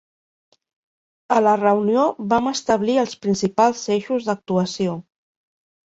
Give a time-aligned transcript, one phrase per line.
[1.35, 5.03] A la reunió vam establir els principals eixos d'actuació.